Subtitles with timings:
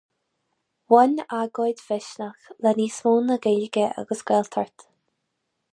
[0.93, 4.89] Bhain agóid Mhisneach le níos mó ná Gaeilge agus Gaeltacht.